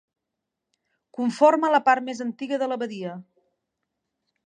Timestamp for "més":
2.09-2.25